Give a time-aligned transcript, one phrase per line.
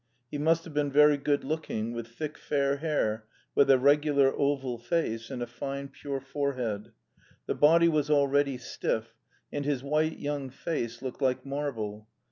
[0.31, 4.79] He must have been very good looking, with thick fair hair, with a regular oval
[4.79, 6.91] face, and a fine, pure forehead.
[7.45, 9.13] The body was already stiff,
[9.53, 12.07] and his white young face looked like marble.